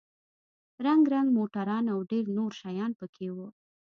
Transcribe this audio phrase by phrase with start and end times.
[0.85, 3.47] رنگ رنگ موټران او ډېر نور شيان پکښې وو.